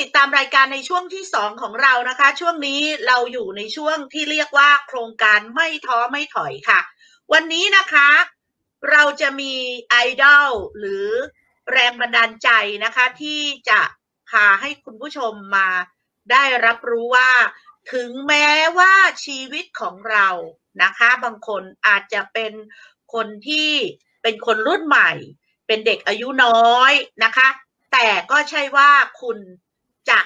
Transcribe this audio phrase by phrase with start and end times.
[0.00, 6.80] ติดตามรายการในช่วงที่สองของเรานะคะ ช่วงนี้เราอยู่ในช่วงที่เรียกว่าโครงการไม่ท้อไม่ถอยค่ะ
[7.32, 8.08] วันนี้นะคะ
[8.90, 9.54] เราจะมี
[9.90, 11.06] ไอดอลหรือ
[11.72, 12.50] แรงบันดาลใจ
[12.84, 13.80] นะคะ ที่จะ
[14.30, 15.68] พาให้คุณผู้ชมมา
[16.30, 17.30] ได้รับรู้ว่า
[17.92, 18.48] ถึงแม้
[18.78, 20.28] ว่าชีวิตของเรา
[20.82, 22.52] นะคะ บางคนอาจจะเป็น
[23.14, 23.70] คนที่
[24.22, 25.10] เป็นคนรุ่นใหม่
[25.66, 26.92] เป็นเด็กอายุน้อย
[27.24, 27.48] นะคะ
[27.92, 28.90] แต่ก็ใช่ว่า
[29.22, 29.38] คุณ
[30.10, 30.20] จะ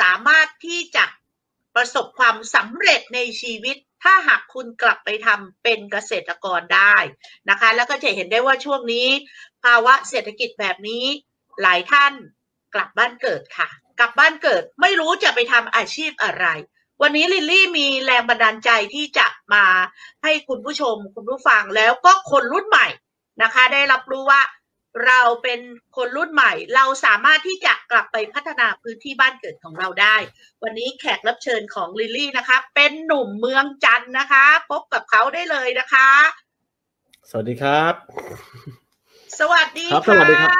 [0.00, 1.04] สามารถที่จะ
[1.74, 6.96] ประสบความสำเร็จในชีวิต ถ้าหากคุณกลับไปทำเป็นเกษตรกรได้
[7.50, 9.08] นะคะ แล้วก็จะเห็นได้ว่าช่วงนี้
[9.64, 11.04] ภาวะเศรษฐกิจแบบนี้
[11.62, 12.12] หลายท่าน
[12.74, 13.68] กลับบ้านเกิดค่ะ
[13.98, 16.46] กลับบ้านเกิดไม่รู้จะไปทำอาชีพอะไร
[17.02, 19.64] วันนี้ลิลลี่มีแรงบันดาลใจที่จะมา
[20.22, 22.88] ให้คุณผู้ชมคุณผู้ฟังแล้วก็คนรุ่นใหม่
[23.42, 24.40] นะคะ ได้รับรู้ว่า
[25.06, 25.60] เราเป็น
[25.96, 30.16] คนรุ่นใหม่ เราสามารถที่จะกลับไปพัฒนาพื้นที่บ้านเกิดของเราได้
[30.62, 36.10] วันนี้แขกรับเชิญของลิลลี่นะคะ เป็นหนุ่มเมืองจันทร์นะคะ พบกับเขาได้เลยนะคะ
[37.30, 37.94] สวัสดีครับ
[39.40, 40.54] สวัสดีครับค่ะสวัสดีครั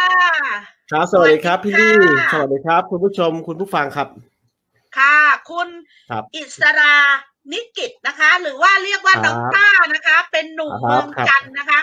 [0.59, 1.93] บครับสวัสดีครับ พี่ลี่
[2.33, 4.09] ค่ะสวัสดีครับ คุณผู้ชมคุณผู้ฟังครับ
[4.99, 5.17] ค่ะ
[5.51, 5.69] คุณ
[6.11, 6.97] ครับอิสรา
[7.53, 11.81] นิกิตนะคะ หรือว่าเรียกว่าครับน้องต้านะคะ เป็นหนุ่มครับเมืองจันทร์นะคะ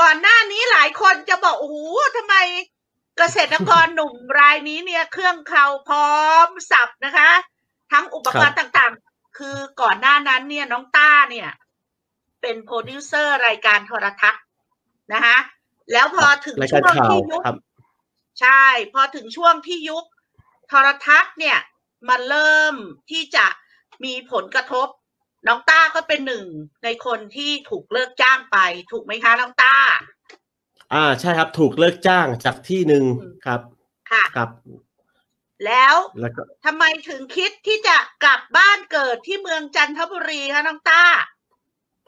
[0.00, 1.76] ก่อนหน้านี้หลายคนจะบอกโอ้โห
[2.16, 2.36] ทำไม
[3.18, 7.30] เกษตรกรหนุ่มรายนี้เนี่ยเครื่องเคราพร้อมสับนะคะ
[7.92, 11.48] ทั้งอุปกรณ์ต่างๆ คือก่อนหน้านั้นเนี่ยน้องต้าเนี่ย
[12.42, 14.42] เป็นโปรดิวเซอร์รายการโทรทัศน์
[15.12, 15.36] นะคะ
[15.92, 17.58] แล้วพอถึงรายการช่วงข่าวที่ยุคครับ
[18.40, 20.04] ใช่ พอถึงช่วงที่ยุค
[20.68, 21.58] โทรทัศน์เนี่ย
[22.08, 22.74] มันเริ่ม
[23.10, 23.46] ที่จะ
[24.04, 24.88] มีผลกระทบ
[25.46, 26.46] น้องต้าก็เป็นหนึ่ง
[26.84, 28.58] ในคนที่ถูกเลิกจ้างไป
[28.92, 29.74] ถูกไหมคะน้องต้า
[30.92, 33.60] อ่าใช่ครับถูกเลิกจ้างจากที่หนึ่งอืมครับ
[34.10, 34.50] ค่ะครับ
[35.66, 41.02] แล้วแล้วก็ทำไมถึงคิดที่จะกลับบ้านเกิดที่เมืองจันทบุรีคะน้องต้า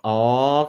[0.07, 0.19] อ๋อ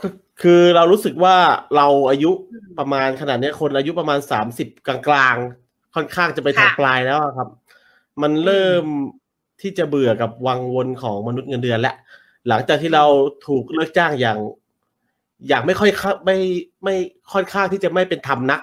[0.02, 0.08] ก็
[0.42, 1.36] คือเรารู้สึกว่า
[1.76, 7.50] เราอายุอืมประมาณขนาดเนี้ยคนอายุประมาณสามสิบกลางๆ ค่อนข้างจะไปทางค่ะปลายแล้วอะครับ
[8.22, 8.86] มันเริ่ม
[9.62, 11.96] ที่จะเบื่อกับวังวนของมนุษย์เงินเดือนแล้ว
[12.48, 13.06] หลังจากที่เรา
[13.48, 14.38] ถูกเลิกจ้างอย่าง
[15.48, 16.38] อย่างไม่ค่อยค่าไม่
[16.84, 16.96] ไม่
[17.34, 18.62] ค่อนข้างที่จะไม่เป็นธรรมนัก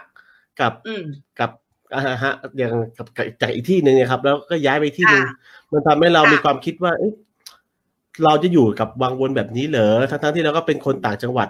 [0.60, 1.04] กับอืม
[1.40, 1.50] กับ
[1.94, 5.36] อ่าฮะอย่างกับกับจากอีกที่หนึ่งเนะครับ แล้วก็ย้ายไปที่หนึ่งค่ะ
[5.72, 7.14] มันทำให้เราค่ะมีความคิดว่าเอ๊ะ
[8.24, 11.48] เราจะอยู่กับวังวนแบบนี้เหรอทั้งๆที่เราก็เป็นคนต่างจังหวัด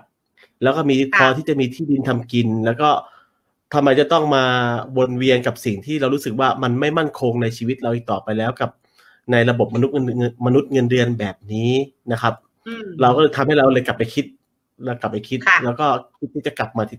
[0.62, 2.88] แล้วก็มีพอที่จะมีที่ดินทำกิน แล้วก็
[3.74, 4.44] ทำไมจะต้องมา
[4.98, 8.70] วนเวียนกับสิ่งที่เรารู้สึกว่ามันไม่มั่นคงในชีวิตเราอีกต่อไปแล้วกับ
[9.32, 11.72] ในระบบมนุษย์เงินเงินมนุษย์เงินเดือนแบบนี้
[12.12, 12.34] นะครับ
[12.66, 14.24] อืมเราก็เลยทำให้เราเลยกลับไปคิด
[14.84, 15.86] แล้วกลับไปคิดค่ะแล้วก็
[16.18, 16.98] คิดที่จะกลับมาที่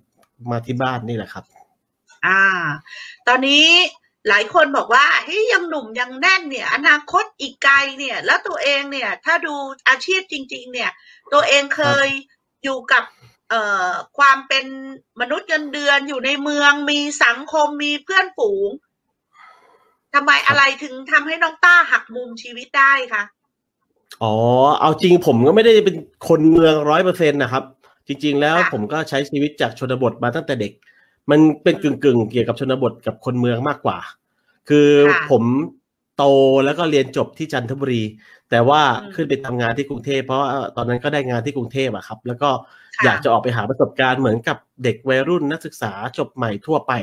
[0.52, 1.44] มาที่บ้านนี่แหละครับ
[2.26, 2.42] อ่า
[3.28, 3.66] ตอนนี้
[4.30, 9.54] หลายคนบอกว่าเฮ้ยยังหนุ่มยังแน่นเนี่ย อนาคตอีกไกลเนี่ย แล้วตัวเองเนี่ย ถ้าดู
[9.90, 10.92] อาชีพจริง ๆ เนี่ย
[11.34, 12.08] ตัวเองเคย
[12.64, 13.04] อยู่กับ
[13.50, 14.66] เอ่อความเป็น
[15.22, 18.70] มนุษย์เงินเดือนอยู่ในเมืองมีสังคมมีเพื่อนฝูง
[20.14, 23.24] ทำไมอะไรถึงทำให้น้องต้าหักมุมชีวิตได้คะ
[24.24, 24.34] อ๋อ
[24.80, 25.96] เอาจริงผมก็ไม่ได้เป็น
[26.28, 27.64] คนเมืองร้อยเปอร์เซ็นต์นะครับ
[28.08, 30.74] จริง ๆ แล้วค่ะผมก็ใช้ชีวิตจากชนบทมาตั้งแต่เด็ก
[31.30, 34.00] มันเป็นกึ่งๆ เกี่ยวกับชนบทกับคนเมืองมากกว่า
[34.70, 35.44] คือค่ะผม
[36.18, 36.24] โต
[36.66, 38.04] แล้วก็เรียนจบที่จันทบุรี
[38.50, 42.50] แต่ว่าอืมขึ้นไปทำงานที่กรุงเทพเพราะว่าตอนนั้นก็ได้งานที่กรุงเทพอะครับ แล้วก็
[42.98, 46.94] ค่ะอยากจะออกไปหาประสบการณ์เหมือนกับเด็กวัยรุ่นนักศึกษาจบใหม่ทั่วไป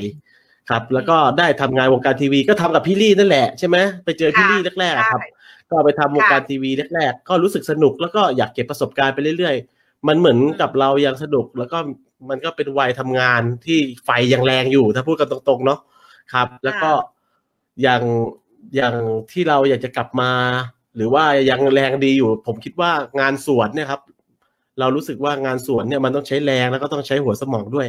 [0.71, 5.31] ครับ แล้วก็ได้ทำงานวงการทีวีก็ทำกับพี่ลี่นั่นแหละใช่ไหมไปเจอพี่ลี่แรกๆอะครับใช่
[5.71, 11.79] ก็ไปทำวงการทีวีแรกๆก็รู้สึกสนุกแล้วก็อยากเก็บประสบการณ์ไปเรื่อยๆ มันเหมือนกับเรายังสนุกแล้วก็
[12.31, 15.81] มันก็เป็นวัยทำงานที่ไฟยังแรงอยู่ถ้าพูดกันตรงๆเนาะ
[16.33, 16.91] ครับ แล้วก็
[17.83, 18.03] อย่าง
[18.77, 18.95] อย่าง
[19.33, 20.33] ที่เราอยากจะกลับมา
[20.97, 22.91] หรือว่ายังแรงดีอยู่ ผมคิดว่า
[23.21, 24.01] งานสวนเนี่ยครับ
[24.81, 27.89] เรารู้สึกว่างานสวนเนี่ยมันต้องใช้แรงแล้วก็ต้องใช้หัวสมองด้วย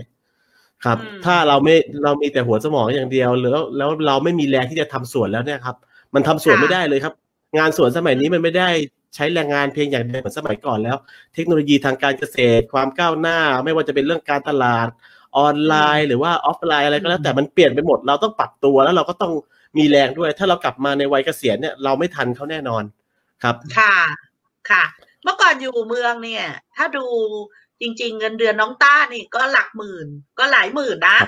[0.86, 5.76] ครับอืมถ้าเราไม่เรามีแต่หัวสมองอย่างเดียวแล้วแล้วเราไม่มีแรงที่จะทำสวนแล้วเนี่ยครับ
[6.16, 7.14] มันทำสวนไม่ได้เลยครับ
[7.58, 8.70] งานสวนสมัยนี้มันไม่ได้
[9.16, 10.98] ใช้แรงงานเพียงอย่างเดียวเหมือนสมัยก่อนแล้ว
[11.34, 14.88] เทคโนโลยีทางการเกษตร ความก้าวหน้า ไม่ว่าจะเป็นเรื่องการตลาด
[15.38, 19.34] ออนไลน์ หรือว่าออฟไลน์อะไรก็แล้วแต่มันเปลี่ยนไปหมด เราต้องปรับตัวแล้วเราก็ต้อง
[19.78, 22.84] มีแรงด้วย ถ้าเรากลับมาในวัยเกษียณเนี่ยเราไม่ทันเขาแน่นอน
[23.44, 23.96] ครับ ค่ะ
[24.70, 24.84] ค่ะ
[25.24, 26.46] เมื่อก่อนอยู่เมืองเนี่ย
[26.76, 27.06] ถ้าดู
[27.82, 30.08] จริง ๆ เงินเดือนน้องต้านี่ก็หลักหมื่น
[30.40, 31.28] ก็หลายหมื่นนะครับ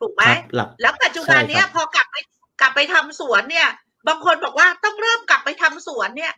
[0.00, 2.16] ถูกไหมครับหลักแล้วปัจจุบันเนี้ยใช่ครับพอกลับไป
[2.60, 3.68] กลับไปทำสวนเนี่ย
[4.08, 6.32] บางคนบอกว่าต้องเริ่มกลับไปทำสวนเนี่ย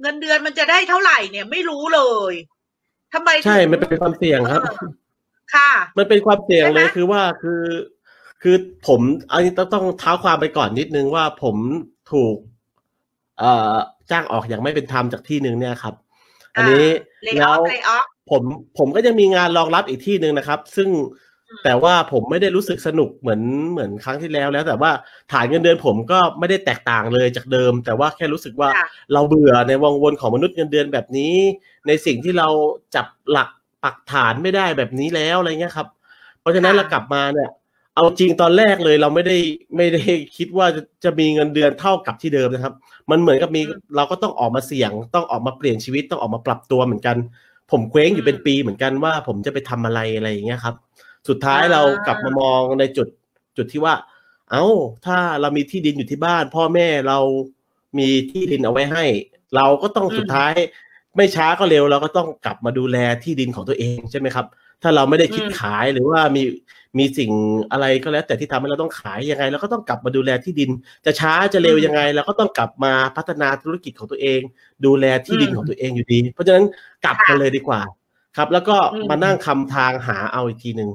[0.00, 2.00] เงินเดือนมันจะได้เท่าไหร่เนี่ยไม่รู้เล
[2.32, 2.34] ย
[3.14, 4.76] ทำไมถึงใช่ มันเป็นความเสี่ยงครับเออ
[5.54, 7.62] ค่ะ มันเป็นความเสี่ยงเลยใช่ไหมคือว่าคือ
[8.42, 8.56] คือ
[8.86, 9.00] ผม
[9.30, 11.56] อันนี้ต้องต้องเท้าความไปก่อนนิดนึงว่าผม
[12.12, 12.36] ถูก
[13.38, 13.74] เอ่อ
[14.10, 15.94] จ้างออกอย่างไม่เป็นธรรมจากที่หนึ่งเนี่ยครับ
[16.56, 16.86] อันนี้
[17.24, 18.42] เลแล้ออวฟเลออฟ ผม
[18.78, 20.88] ผมก็ยังมีงานรองรับอีกที่หนึ่งนะครับ ซึ่ง
[21.48, 23.40] อืมแต่ว่าผมไม่ได้รู้สึกสนุกเหมือน
[23.70, 24.90] เหมือนครั้งที่แล้วแล้ว แต่ว่า
[25.32, 31.34] ฐานเงินเดือนผมก็ไม่ได้แตกต่างเลยจากเดิม แต่ว่าแค่รู้สึกว่าค่ะเราเบื่อในวงวนของมนุษย์เงินเดือนแบบนี้
[31.86, 32.48] ในสิ่งที่เรา
[32.94, 33.48] จับหลัก
[33.84, 35.88] ปักฐานไม่ได้แบบนี้แล้วอะไรเงี้ยครับ
[36.40, 37.50] เพราะฉะนั้นค่ะเรากลับมาเนี่ย
[37.94, 39.36] เอาจริงตอนแรกเลยเราไม่ได้
[39.76, 40.02] ไม่ได้
[40.36, 42.74] คิดว่าจะจะมีเงินเดือนเท่ากับที่เดิมนะครับ
[43.10, 47.16] มันเหมือนกับมีอืมเราก็ต้องออกมาเสี่ยง ต้องออกมาเปลี่ยนชีวิตต้องออกมาปรับตัวเหมือนกัน
[47.70, 50.74] ผมเคว้งอยู่เป็นอืมปีเหมือนกันว่า ผมจะไปทำอะไรอะไรอย่างเงี้ยครับ
[51.28, 53.08] สุดท้ายอ่าเรากลับมามองในจุด
[53.56, 53.94] จุดที่ว่า
[54.50, 54.66] เอ้า
[55.06, 57.18] ถ้าเรามีที่ดินอยู่ที่บ้าน พ่อแม่เรา
[57.98, 59.04] มีที่ดินเอาไว้ให้
[59.56, 60.52] เราก็ต้องสุดท้าย
[61.16, 64.46] ไม่ช้าก็เร็วเราก็ต้องกลับมาดูแลที่ดินของตัวเองใช่ไหมครับ
[64.82, 66.42] ถ้าเราไม่ได้คิดอืมขายหรือว่ามี
[66.98, 67.30] มีสิ่ง
[67.72, 70.70] อะไรก็แล้ว แต่ที่ทำให้เราต้องขายยังไงเราก็ต้องกลับมาดูแลที่ดิน
[71.04, 74.40] จะช้าจะเร็วยังไงเราก็ต้องกลับมาพัฒนาธุรกิจของตัวเอง
[74.84, 76.64] ดูแลที่ดินของตัวเองอยู่ดี เพราะฉะนั้น
[77.04, 77.80] กลับกันเลยดีกว่า
[78.36, 80.90] ครับ แล้วก็อืมมานั่งคำทางหาเอาอีกทีหนึ่ง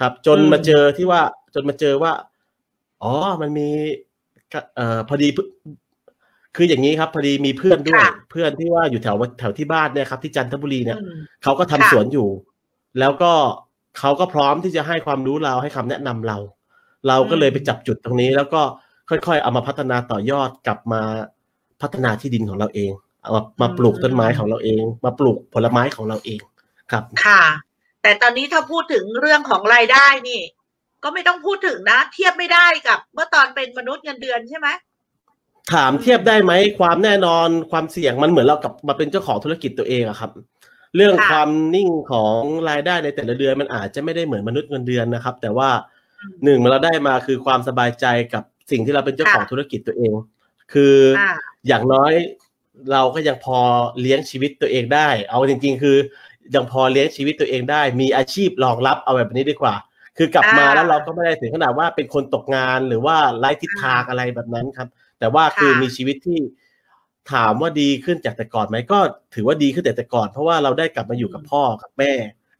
[0.00, 1.20] ครับ จนอืมมาเจอที่ว่า
[1.54, 2.12] จนมาเจอว่า
[3.02, 3.68] อ๋อมันมี
[4.52, 5.28] กะเอ่อพอดี
[6.56, 12.28] คืออย่างนี้ครับ พอดีมีเพื่อนด้วยค่ะเพื่อนที่ว่าอยู่แถวแถวที่บ้านเนี่ยครับ ที่จันทบุรีเนี่ยอืมเขาก็ทำค่ะสวนอยู่
[12.98, 13.32] แล้วก็
[13.98, 16.38] เขาก็พร้อมที่จะให้ความรู้เราให้คำแนะนำเรา
[17.08, 18.62] เราก็เลยไปจับจุดตรงนี้ แล้วก็
[19.08, 21.02] ค่อยๆ เอามาพัฒนาต่อยอดกลับมา
[21.82, 22.90] พัฒนาที่ดินของเราเอง
[23.22, 26.40] เอามามาปลูกต้นไม้ของเราเอง มาปลูกผลไม้ของเราเอง
[26.90, 27.42] ครับ ค่ะ
[28.02, 30.40] แต่ตอนนี้ถ้าพูดถึงเรื่องของรายได้นี่
[31.02, 34.68] ก็ไม่ต้องพูดถึงนะ เทียบไม่ได้กับ เมื่อตอนเป็นมนุษย์เงินเดือนใช่ไหม
[35.72, 40.30] ถามเทียบได้ไหมความแน่นอนความเสี่ยงมันเหมือนเรากลับมาเป็นเจ้าของธุรกิจตัวเองอะครับ
[40.96, 42.40] เรื่องค่ะความนิ่งของ
[42.70, 45.70] รายได้ในแต่ละเดือนมันอาจจะไม่ได้เหมือนมนุษย์เงินเดือนนะครับ แต่ว่า
[46.20, 50.12] อืมหนึ่งเราได้มาคือความสบายใจกับสิ่งที่เราเป็นเจ้าของค่ะธุรกิจตัวเอง
[50.72, 51.30] คืออ่า
[51.68, 52.12] อย่างน้อย
[52.92, 53.58] เราก็ยังพอ
[54.00, 55.96] เลี้ยงชีวิตตัวเองได้ เอาจริง ๆ คือ
[56.54, 59.74] ยังพอเลี้ยงชีวิตตัวเองได้ มีอาชีพรองรับเอาแบบนี้ดีกว่า
[60.18, 66.38] คือกลับมาอ่าแล้วเราก็ไม่ได้ถึงขนาดว่าเป็นคนตกงานหรือว่าไร้ทิศทางอะไรแบบนั้นครับ แต่ว่าคือค่ะมีชีวิตที่
[67.32, 68.98] ถามว่าดีขึ้นจากแต่ก่อนไหมก็
[69.34, 72.12] ถือว่าดีขึ้นแต่แต่ก่อน เพราะว่าเราได้กลับมาอยู่กับพ่อกับแม่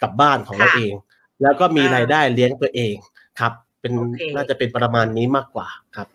[0.03, 0.94] กับบ้านของเราค่ะเอง
[1.43, 2.94] แล้วก็มีอ่ารรายได้เลี้ยงตัวเอง
[3.41, 6.09] ครับ เป็นโอเคน่าจะเป็นประมาณนี้มากกว่าครับ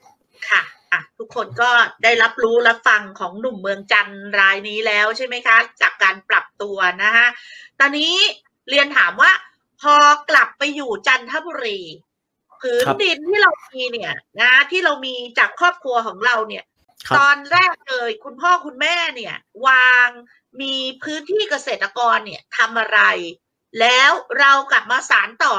[0.50, 0.62] ค่ะ
[0.92, 1.70] อะทุกคนก็
[2.04, 7.28] ได้รับรู้รับฟังของหนุ่มเมืองจันทร์รายนี้แล้วใช่ไหมคะ จากการปรับตัวนะคะ
[7.80, 8.14] ตอนนี้
[8.70, 9.32] เรียนถามว่า
[9.82, 9.96] พอ
[10.30, 11.80] กลับไปอยู่จันทบุรี
[12.62, 16.77] ผืนครับดินที่เรามีเนี่ยนะที่เรามีจากครอบครัวของเราเนี่ยครับ
[17.18, 19.36] ตอนแรกเลยคุณพ่อคุณแม่เนี่ย
[19.68, 20.08] วาง
[20.62, 23.00] มีพื้นที่เกษตรกรเนี่ยทำอะไร
[23.80, 25.56] แล้วเรากลับมาสารต่อ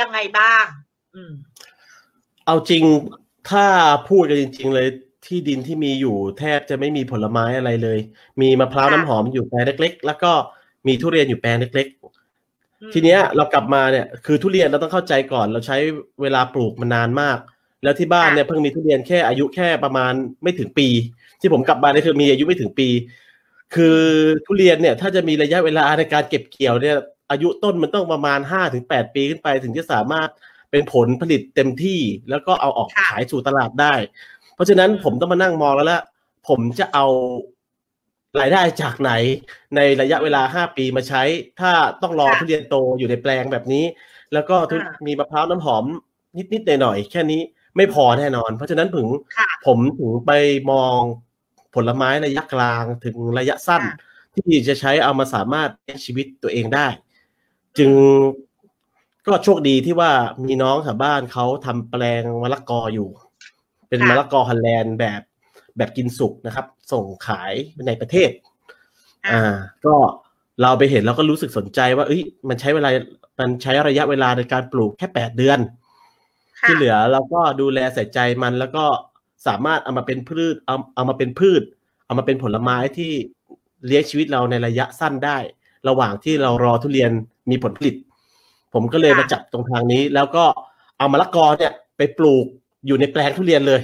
[0.00, 0.64] ยังไงบ้าง
[1.14, 1.32] อืม
[2.46, 2.84] เอาจริง
[3.50, 3.64] ถ้า
[4.08, 4.88] พูดกันจริง ๆ เลย
[5.26, 7.98] ที่ดินที่มีอยู่แทบจะไม่มีผลไม้อะไรเลย
[8.40, 10.32] มีมะพร้าวค่ะน้ำหอมอยู่แปลงเล็ก ๆ แล้วก็
[10.86, 15.76] มีทุเรียนอยู่แปลงเล็กอืมๆทีเนี้ยเรากลับมาเนี่ย คือทุเรียนเราต้องเข้าใจก่อน เราใช้
[16.22, 17.38] เวลาปลูกมานานมาก
[17.86, 20.12] แล้วที่บ้านเนี่ยเพิ่งมีทุเรียนแค่อายุแค่ประมาณ
[20.42, 20.88] ไม่ถึงปี
[21.40, 22.88] ที่ผมกลับมาเนี่ยคือมีอายุไม่ถึงปี
[23.74, 23.98] คือ
[24.46, 26.96] ทุเรียนเนี่ย ถ้าจะมีระยะเวลาในการเก็บเกี่ยวเนี่ย
[27.30, 30.28] อายุต้นมันต้องประมาณห้าถึงแปดปีขึ้นไปถึงจะสามารถ
[30.70, 32.00] เป็นผลผลิตเต็มที่
[32.30, 33.94] แล้วก็เอาออกค่ะขายสู่ตลาดได้
[34.54, 36.00] เพราะฉะนั้นอืมผมต้องมานั่งมองแล้วละ
[36.48, 37.06] ผมจะเอา
[38.40, 39.12] รายได้จากไหน
[39.76, 41.22] ในระยะเวลาห้าปีมาใช้
[41.60, 41.72] ถ้า
[42.02, 43.84] ต้องรอค่ะทุเรียนโตอยู่ในแปลงแบบนี้
[44.32, 45.84] แล้วก็ทุอ่ามีมีมะพร้าวน้ำหอม
[46.52, 47.40] นิดๆหน่อยๆแค่นี้
[47.76, 50.32] ไม่พอแน่นอน เพราะฉะนั้นถึงค่ะผมถึงไป
[50.70, 50.98] มอง
[51.74, 53.96] ผลไม้ระยะกลางถึงระยะสั้นค่ะ
[54.36, 56.86] ที่จะใช้เอามาสามารถเลี้ยงชีวิตตัวเองได้
[57.78, 57.92] จึง
[59.26, 60.12] ก็โชคดีที่ว่า
[60.44, 63.08] มีน้องแถวบ้านเขาทำแปลงมะละกออยู่
[63.88, 65.20] เป็นค่ะมะละกอฮอลแลนด์แบบ
[65.76, 67.52] แบบกินสุกนะครับ ส่งขาย
[67.86, 68.30] ในประเทศ
[69.26, 69.56] อ่าอ่า
[69.86, 69.94] ก็
[70.62, 72.90] เราไปเห็นเราก็รู้สึกสนใจว่าเอ้ยมันใช้เวลา
[73.40, 75.85] มันใช้ระยะเวลาในการปลูกแค่แปดเดือนค่ะ
[76.62, 78.84] ที่เหลือเราก็ดูแลใส่ใจมันแล้วก็
[79.46, 81.62] สามารถเอามาเป็นพืชเอาเอามาเป็นพืช
[82.06, 83.12] เอามาเป็นผลไม้ที่
[83.86, 85.38] เลี้ยงชีวิตเราในระยะสั้นได้
[85.88, 87.10] ระหว่างที่เรารอทุเรียน
[87.50, 87.96] มีผลผลิต
[88.74, 90.44] ผมก็เลยมาจับตรงทางนี้ แล้วก็
[90.98, 92.46] เอามะละกอเนี่ยไปปลูก
[92.86, 93.80] อยู่ในแปลงทุเรียนเลย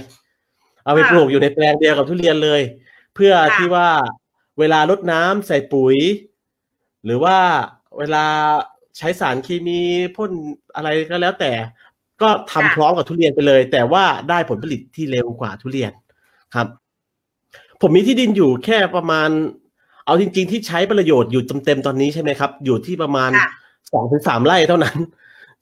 [0.85, 2.61] เอาไปปลูกอยู่ในแปลงเดียวกับทุเรียนเลย
[3.15, 3.89] เพื่อที่ว่า
[4.59, 5.97] เวลารดน้ำใส่ปุ๋ย
[7.05, 7.37] หรือว่า
[7.97, 8.25] เวลา
[8.97, 9.81] ใช้สารเคมี
[10.15, 10.31] พ่น
[10.75, 11.51] อะไรก็แล้วแต่
[12.23, 15.91] ก็ทำค่ะพร้อมกับทุเรียนไปเลย แต่ว่าได้ผลผลิตที่เร็วกว่าทุเรียน
[16.55, 16.67] ครับ
[17.81, 19.29] ผมมีที่ดินอยู่แค่ประมาณ
[20.05, 23.49] เอาจริง ๆ ที่ใช้ประโยชน์อยู่เต็มๆตอนนี้ใช่ไหมครับ อยู่ที่ประมาณค่ะ
[23.91, 24.97] สองถึงสามไร่เท่านั้น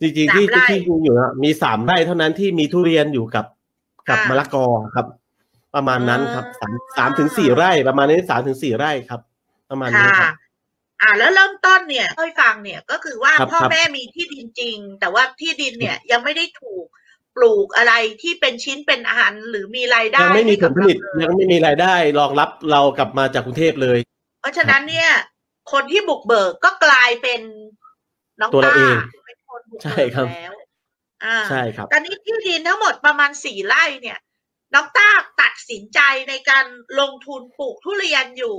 [0.01, 3.45] จริงๆที่สามไร่ที่ที่ดูอยู่นะมีสามไร่เท่านั้นที่มีทุเรียนอยู่กับ
[4.09, 4.65] กับอ่ามมะละกอ
[4.95, 5.05] ครับ
[5.75, 9.21] ประมาณนั้นครับอ๋สาอมสามถึงสี่ไร่ ประมาณนี้สามถึงสี่ไร่ครับ
[9.69, 10.31] ประมาณนี้ค่ะครับ
[11.01, 16.85] อ่าแล้วเริ่มต้นเนี่ยให้ฟังเนี่ยก็คือว่าครับพ่อครับแม่มีที่ดินจริง แต่ว่าที่ดินเนี่ยยังไม่ได้ถูก
[17.35, 23.99] ปลูกอะไรที่เป็นชิ้นเป็นอาหารหรือมีรายได้ยังไม่มีผให้กัลบผลิตเราเลยยังไม่มีรายได้รองรับเรากลับมาจากกรุงเทพเลย
[24.41, 25.09] เพราะฉะนั้นเนี่ย
[25.71, 27.41] คนที่บุกเบิกก็กลายเป็น
[28.39, 30.53] น้องตัวเราต้าเองเป็นคนบุกใช่เบิกครับแล้ว
[31.25, 34.19] อ่าใช่ครับตอนนี้ที่ดินทั้งหมดประมาณสี่ไร่เนี่ย
[34.73, 35.09] น้องต้า
[35.41, 36.65] ตัดสินใจในการ
[36.99, 38.57] ลงทุนปลูกทุเรียนอยู่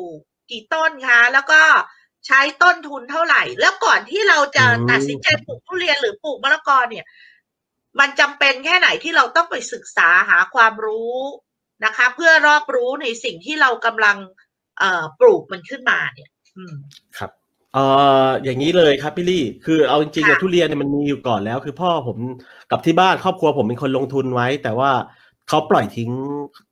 [0.51, 1.63] กี่ต้นคะ แล้วก็
[2.27, 7.05] ใช้ต้นทุนเท่าไหร่ แล้วก่อนที่เราจะอืมตัดสินใจปลูกทุเรียนหรือปลูกมะละกอเนี่ย
[8.01, 11.17] มันจำเป็นแค่ไหนที่เราต้องไปศึกษาหาความรู้
[11.85, 14.17] นะคะ เพื่อรอบรู้ในสิ่งที่เรากำลัง
[14.79, 16.75] เอ่อปลูกมันขึ้นมาเนี่ย อืม
[17.19, 17.31] ครับ
[17.75, 17.85] เอ่
[18.27, 22.19] ออย่างนี้เลยครับพี่ลี่คือเอาจริงๆค่ะอะทุเรียนเนี่ยมันมีอยู่ก่อนแล้ว คือพ่อผม
[22.71, 24.91] กับที่บ้านครอบครัวผมเป็นคนลงทุนไว้ แต่ว่า
[25.49, 26.11] เขาปล่อยทิ้ง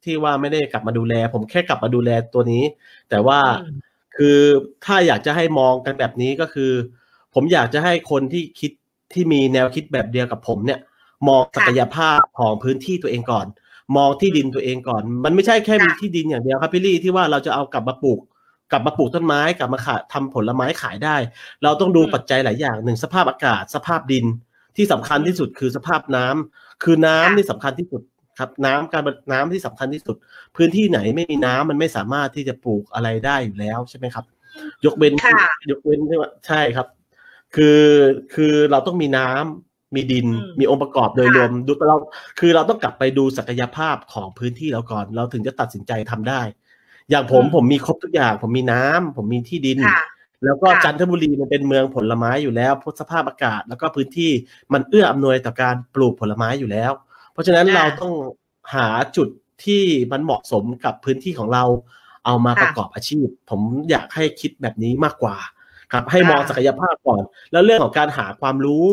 [0.05, 2.63] ที่ว่าไม่ได้กลับมาดูแล ผมแค่กลับมาดูแลตัวนี้
[3.11, 3.90] แต่ว่าอืม
[4.23, 4.41] คือ
[4.85, 6.73] ถ้าอยากจะให้มองกันแบบนี้ก็คือ
[7.35, 8.73] ผมอยากจะให้คนที่คิด
[9.13, 10.81] ที่มีแนวคิดแบบเดียวกับผมเนี่ย
[11.29, 13.47] มองศักยภาพของพื้นที่ตัวเองก่อน
[13.97, 18.21] มองที่ดินตัวเองก่อน มันไม่ใช่แค่มีค่ะที่ดินอย่างเดียวครับพี่ลี่ที่ว่าเราจะเอากลับมาปลูก
[18.71, 21.17] กลับมาปลูกต้นไม้กลับมาขายทำผลไม้ขายได้
[21.63, 24.25] เราต้องดูอืมปัจจัยหลายอย่างหนึ่งสภาพอากาศสภาพดิน
[24.77, 28.03] ที่สำคัญที่สุดคือสภาพน้ำคือน้ำค่ะนี่สำคัญที่สุด
[28.41, 30.17] ครับน้ำการน้ำที่สำคัญที่สุด
[30.57, 34.25] พื้นที่ไหนไม่มีน้ำมันไม่สามารถที่จะปลูกอะไรได้อยู่แล้วใช่ไหมครับ
[34.85, 36.87] ยกเว้นค่ะยกเว้นที่ว่าใช่ครับ
[37.57, 37.83] คือ
[38.35, 41.97] คือเราต้องมีน้ำมีดินอืมมีองค์ประกอบโดยค่ะรวมดูเรา
[42.39, 46.41] คือเราต้องกลับไปดูศักยภาพของพื้นที่เราก่อน เราถึงจะตัดสินใจทำได้
[47.11, 50.05] อย่างผมอืมผมมีครบทุกอย่าง ผมมีน้ำผมมีที่ดินค่ะ
[50.45, 54.31] แล้วก็ค่ะจันทบุรีมันเป็นเมืองผลไม้อยู่แล้วเพราะสภาพอากาศ แล้วก็พื้นที่
[54.73, 56.93] มันเอื้ออำนวยต่อการปลูกผลไม้อยู่แล้ว
[57.33, 58.15] เพราะฉะนั้นอ่าเราต้อง
[58.75, 59.29] หาจุด
[59.65, 59.83] ที่
[60.13, 61.65] มันเหมาะสมกับพื้นที่ของเรา
[62.27, 63.61] เอามาค่ะประกอบอาชีพ ผม
[63.91, 65.37] อยากให้คิดแบบนี้มากกว่า
[65.93, 67.23] ครับ ให้มองอ่าศักยภาพก่อน
[67.53, 68.87] แล้วเรื่องของการหาความรู้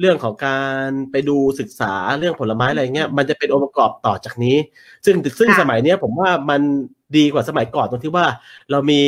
[0.00, 4.56] เรื่องของการไปดูศึกษาเรื่องผลไม้อะไรเงี้ยมันจะเป็นองค์ประกอบต่อจากนี้
[5.04, 6.60] ซึ่งซึ่งค่ะสมัยเนี้ยผมว่ามัน
[7.16, 8.26] ดีกว่าสมัยก่อนตรงที่ว่า
[8.70, 9.02] เรามี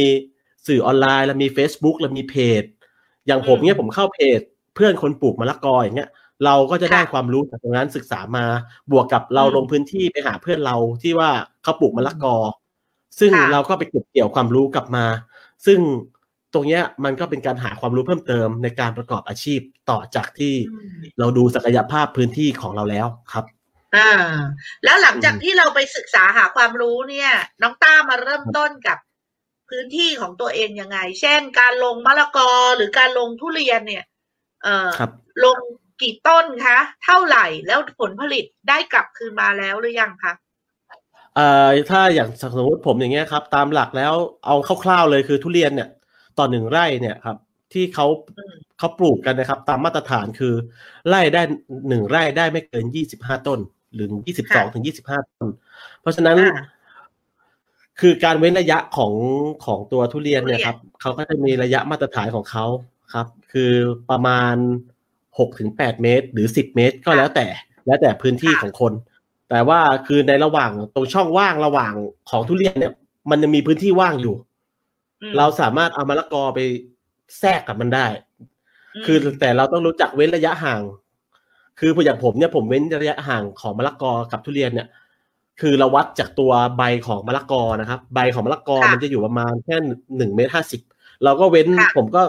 [0.67, 2.63] สื่อออนไลน์เรามี Facebook เรามีเพจ
[3.27, 4.41] อย่างผมเนี่ยผมเข้าเพจ
[4.75, 6.11] เพื่อนคนปลูกมะละกออย่างเงี้ย
[6.45, 8.45] เราก็จะได้ค่ะความรู้จากตรงนั้นศึกษามา
[8.93, 11.31] บวกกับเราอืมลงพื้นที่ไปหาเพื่อนเราที่ว่า
[11.63, 12.37] เขาปลูกมะละกอ
[13.19, 15.05] ซึ่งค่ะเราก็ไปเก็บเกี่ยวความรู้กลับมา
[15.67, 15.81] ซึ่ง
[16.55, 19.61] ตรงเนี้ยมันก็เป็นการหาความรู้เพิ่มเติมในการประกอบอาชีพ
[19.91, 23.45] ต่อจากที่อืมเราดูศักยภาพพื้นที่ของเราแล้วครับ
[23.97, 24.11] อ่า
[24.85, 27.31] แล้วหลังจากอืมที่เราไปศึกษาหาความรู้เนี่ย
[27.63, 28.99] น้องต้ามาเริ่มต้นกับ
[29.71, 34.05] พื้นที่ของตัวเองยังไง เช่น การลงมะละกอหรือการลงทุเรียนเนี่ย
[34.63, 35.11] เอ่อครับ
[35.45, 35.59] ลง
[36.03, 40.33] กี่ต้นคะ เท่าไหร่แล้วผลผลิตได้กลับคืนมาแล้วหรือยังคะ
[41.37, 44.15] เอ่อถ้าอย่างสมมติผมอย่างเงี้ยครับ ตามหลักแล้ว
[44.47, 45.89] เอาคร่าวๆเลยคือทุเรียนเนี่ย
[46.39, 47.37] ต่อหนึ่งไร่เนี่ยครับ
[47.73, 50.55] ที่เขาอืมเขาปลูกกันนะครับ ตามมาตรฐานคือ
[51.09, 51.43] ไร่ได้
[51.89, 53.61] หนึ่งไร่ได้ไม่เกินยี่สิบห้าต้น
[53.95, 55.49] หรือยี่สิบสองถึงยี่สิบห้าต้น
[56.01, 56.65] เพราะฉะนั้นอ่า
[58.01, 59.13] คือการเว้นระยะของ
[59.65, 62.67] ของตัวทุเรียนเนี่ยทุเรียนครับเขาก็จะมีระยะมาตรฐานของเขา
[63.15, 63.73] ครับ คือ
[64.11, 64.55] ประมาณ
[65.39, 67.47] หกถึงแปดเมตร หรือสิบเมตร ก็แล้วแต่
[67.87, 68.93] แล้วแต่พื้นที่ของคน
[69.51, 71.93] แต่ว่าคือในระหว่างตรงช่องว่างระหว่าง
[72.31, 72.93] ของทุเรียนเนี่ย
[73.31, 74.37] มันยังมีพื้นที่ว่างอยู่
[75.23, 76.59] อืมเราสามารถเอามะละกอไป
[77.39, 78.07] แทรกกับมันได้
[79.01, 80.81] มคือแต่เราต้องรู้จักเว้นระยะห่าง
[81.79, 84.89] คืออย่างผมเนี่ยผมเว้นระยะห่างของมะละกอกับทุเรียนเนี่ย
[85.61, 89.77] คือเราวัดจากตัวใบของมะละกอนะครับ ใบของมะละกอค่ะมันจะอยู่ประมาณแค่
[90.17, 90.81] หนึ่งเมตรห้าสิบ
[91.25, 92.23] เราก็เว้นค่ะผมก็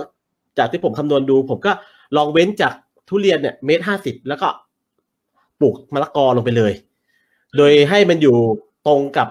[0.57, 1.71] จากที่ผมคำนวณดู ผมก็
[2.17, 2.73] ลองเว้นจาก
[3.09, 4.47] ทุเรียนเนี่ยเมตรห้าสิบแล้วก็
[5.59, 6.73] ปลูกมะละกอลงไปเลย
[7.57, 8.35] โดยให้มันอยู่
[8.87, 9.27] ตรงกับ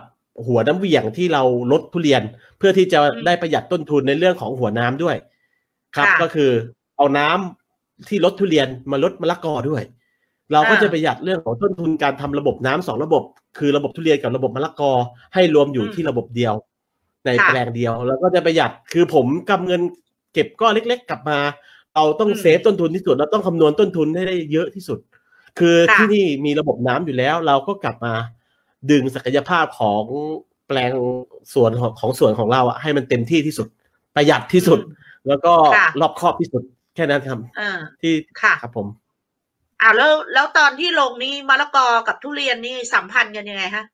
[0.46, 2.22] หัวน้ำเหวี่ยงที่เราลดทุเรียน
[2.58, 5.16] เพื่อที่จะอืมได้ประหยัดต้นทุนในเรื่องของหัวน้ำด้วย
[5.96, 6.50] ครับค่ะก็คือ
[6.96, 9.82] เอาน้ำที่ลดทุเรียนมาลดมะละกอด้วย
[10.52, 13.22] เราก็อ่าจะประหยัดเรื่องของต้นทุนการทำระบบน้ำสองระบบ
[13.58, 14.92] คือระบบทุเรียนกับระบบมะละกอ
[15.34, 16.54] ให้รวมอยู่อืมที่ระบบเดียว
[17.26, 19.82] ในค่ะแปลงเดียว แล้วก็จะประหยัดคือผมกำเงิน
[20.32, 21.38] เก็บก้อนเล็ก ๆ กลับมา
[21.94, 24.98] เราต้องอืมเซฟต้นทุนที่สุด เราต้องคำนวณต้นทุนให้ได้เยอะที่สุด
[25.58, 28.14] คือค่ะที่นี่มีระบบน้ำอยู่แล้ว เราก็กลับมา
[28.90, 30.02] ดึงศักยภาพของ
[30.68, 30.90] แปลง
[31.54, 33.68] ส่วนของของส่วนของเราอะให้มันเต็มที่ที่สุด
[34.14, 34.80] ประหยัดที่สุด
[35.28, 36.62] แล้วก็ค่ะรอบครอบที่สุด
[36.94, 37.70] แค่นั้นครับอ่า
[38.00, 38.86] ที่ค่ะครับผม
[39.80, 43.84] อ่าแล้วแล้วตอนที่ลงนี่มะละกอกับทุเรียนนี่สัมพันธ์กันยังไงฮะ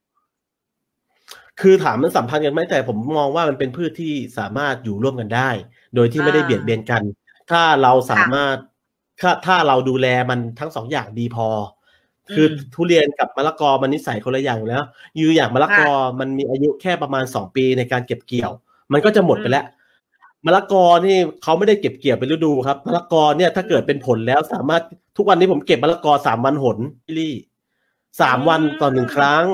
[1.61, 5.49] คือถามมันสัมพันธ์กันไหมแต่ผมมองว่ามันเป็นพืชที่สามารถอยู่ร่วมกันได้
[5.95, 7.03] โดยที่ไม่ได้อ่าเบียดเบียนกัน
[7.51, 8.55] ถ้าเราสามารถ
[9.21, 11.47] ถ้าถ้าเราดูแลมันทั้งสองอย่างดีพอ
[12.33, 14.83] คือทุเรียนกับมะละกอมันนิสัยคนละอย่างอยู่แล้ว
[15.19, 15.89] ยูอย่างมะละกอ
[16.19, 18.51] มันมีอายุแค่ประมาณสองปีในการเก็บเกี่ยว
[18.93, 19.65] มันก็จะหมดไปแล้ว
[20.45, 24.81] มะละกอนี่เขาไม่ได้เก็บเกี่ยวเป็นฤดูครับมะละกอเนี่ยถ้าเกิดเป็นผลแล้วสามารถ
[25.17, 27.35] ทุกวันนี้ผมเก็บมะละกอสามวันหนพี่ลี่
[28.21, 29.45] สามวันต่อหนึ่งครั้ง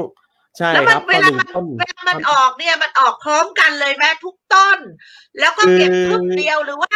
[0.57, 4.79] ใช่แล้วคมัรับเวต่อหลานึ่งมันต้นเวลามันออกเนี่ยมันออกพร้อมกันเลยแม้ทุกต้น
[5.39, 6.89] แล้วก็เก็บคือครึ่งเดียวหรือว่า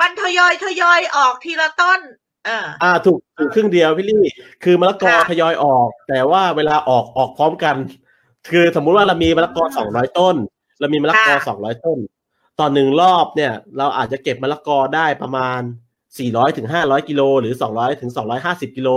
[0.00, 2.00] มันทยอยทยอยออกทีละต้น
[2.46, 4.24] เอออ่าถูกถูกครึ่งเดียวพี่ลี่
[4.64, 7.76] คือมะละกอค่ะทยอยออก แต่ว่าเวลาออกออกพร้อมกัน
[8.50, 10.36] คือสมมุติว่าเรามีมะละกอสองร้อยต้น
[10.80, 11.98] เรามีมะละกอค่ะสองร้อยต้น
[12.60, 15.60] ต่อหนึ่งรอบเนี่ย เราอาจจะเก็บมะละกอได้ประมาณ
[16.18, 18.88] สี่ร้อยถึงห้าร้อยกิโลหรือสองร้อยถึงสองร้อยห้าสิบกิโล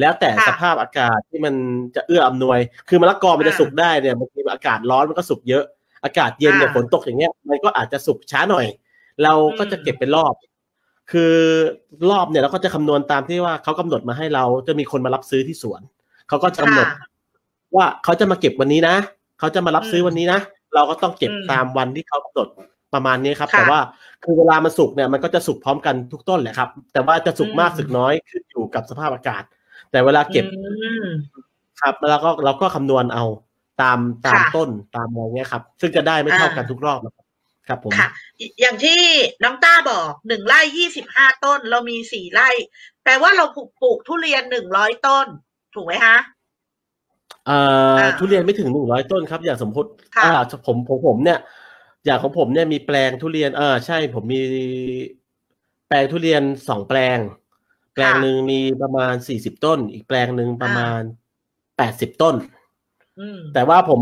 [0.00, 1.54] แล้วแต่ค่ะสภาพอากาศที่มัน
[1.96, 5.64] จะเอื้ออำนวย คือมะละกอมันจะอ่าสุกได้เนี่ยบางทีอากาศร้อนมันก็สุกเยอะ
[6.04, 8.66] อากาศเย็นเนี่ยอ่าฝนตกอย่างเงี้ยมันก็อาจจะสุกช้าหน่อย
[9.24, 10.34] เราก็จะอืมเก็บเป็นรอบ
[11.12, 11.34] คือ
[12.10, 15.80] รอบเนี่ยเราก็จะคำนวณตามที่ว่าเขากำหนดมาให้เราจะมีคนมารับซื้อที่สวน
[16.28, 17.08] เขาก็จะกำหนดค่ะ
[17.76, 18.96] ว่าเขาจะมาเก็บวันนี้นะ
[19.38, 20.40] เขาจะมารับซื้ออืมวันนี้นะ
[20.74, 22.48] เราก็ต้องเก็บอืมตามวันที่เขากำหนด
[22.94, 23.80] ประมาณนี้ครับค่ะแต่ว่า
[24.24, 29.42] คือเวลามันสุกเนี่ยมันก็จะสุกพร้อมกันทุกต้นแหละครับ แต่ว่าจะสุกมากอืมสุกน้อยขึ้นอยู่กับสภาพอากาศ
[29.90, 30.70] แต่เวลาเก็บอื
[31.04, 31.06] ม
[31.80, 33.24] ครับแล้วก็เราก็คำนวณเอา
[33.82, 37.12] ตามตามค่ะต้นตามอะไรเงี้ยครับ ซึ่งจะได้ไม่เท่ากันอ่าทุกรอบนะ
[37.72, 38.08] ครับครับผมค่ะ
[38.60, 39.00] อย่างที่
[39.44, 42.48] น้องต้าบอกหนึ่งไร่ยี่สิบห้าต้น เรามีสี่ไร่
[43.04, 45.26] แปลว่าเราปลูกปลูกทุเรียนหนึ่งร้อยต้น
[45.74, 46.16] ถูกไหมคะ
[47.46, 47.58] เอ่
[47.92, 51.38] ออ่าทุเรียนไม่ถึงหนึ่งร้อยต้นครับ อย่างสมมติค่ะอ่าผมผมผมเนี่ย
[52.04, 54.42] อย่างของผมเนี่ยมีแปลงทุเรียน เออใช่ ผมมี
[55.88, 57.18] แปลงทุเรียนสองแปลง
[57.94, 61.00] แปลงหนึ่งมีประมาณสี่สิบต้น อีกแปลงหนึ่งประมาณ
[61.76, 62.34] แปดสิบต้น
[63.20, 64.00] อืมแต่ว่าผม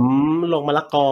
[0.52, 1.08] ลงมะละกอ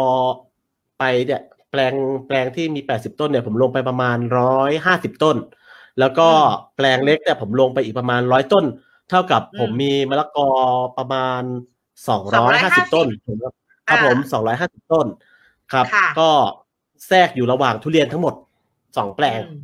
[0.98, 1.94] ไปเนี่ย แปลง
[2.26, 5.37] แปลงที่มีแปดสิบต้นเนี่ยผมลงไปประมาณร้อยห้าสิบต้น
[6.00, 8.64] แล้วก็อืมแปลงเล็กเนี่ยผมลงไปอีกประมาณร้อยต้น
[9.10, 10.48] เท่ากับอืมผมมีมะละกอ
[10.98, 11.42] ประมาณ
[12.08, 13.54] สองร้อยห้าสิบ250ต้นผมครับ
[13.88, 15.06] ครับอ่าผมสองร้อยห้าสิบต้น
[15.72, 16.30] ครับค่ะก็
[17.08, 18.35] แทรกอยู่ระหว่างทุเรียนทั้งหมด
[18.96, 19.61] สองแปลงอืม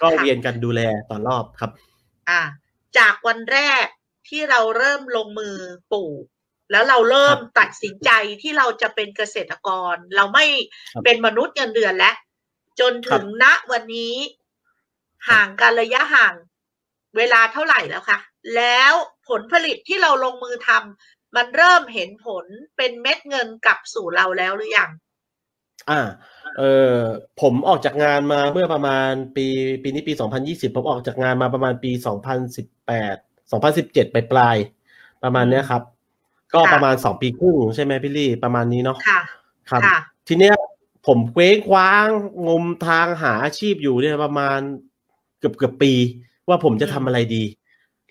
[0.00, 1.70] ก็ค่ะเวียนกันดูแลต่อรอบครับ
[2.28, 2.40] อ่า
[2.98, 3.86] จากวันแรก
[4.28, 5.54] ที่เราเริ่มลงมือ
[5.92, 6.24] ปลูก
[6.70, 8.10] แล้วเราเริ่มตัดสินใจ
[8.42, 10.46] ที่เราจะเป็นเกษตรกร เราไม่
[10.94, 12.14] ครับเป็นมนุษย์เงินเดือนแล้ว
[12.80, 14.14] จนถึงณวันนี้
[15.30, 16.34] ห่างกันระยะห่าง
[17.16, 18.18] เวลาเท่าไหร่แล้วคะ
[18.56, 18.92] แล้ว
[19.28, 22.44] ผลผลิตที่เราลงมือทำมันเริ่มเห็นผล
[22.76, 24.90] เป็นเม็ดเงินกลับสู่เราแล้วหรือยัง
[25.90, 26.00] อ่า
[26.58, 26.62] เอ
[26.94, 26.96] อ
[27.40, 29.46] ผมออกจากงานมาเมื่อประมาณปี
[29.82, 30.12] ปีนี้ปี
[30.44, 31.90] 2020 ผมออกจากงานมาประมาณปี
[32.72, 35.82] 2018 2017 ไปปลายๆประมาณเนี้ยครับ
[36.54, 39.20] ก็ค่ะประมาณสองปีครึ่งใช่ไหมพี่ลี่ประมาณนี้เนาะค่ะ
[39.70, 40.54] ครับค่ะทีเนี้ย
[41.06, 42.06] ผมเคว้งคว้าง
[42.48, 44.58] งมทางหาอาชีพอยู่เนี่ยประมาณ
[45.38, 45.92] เกือบเกือบปี
[46.48, 47.44] ว่าผมจะทำอะไรดี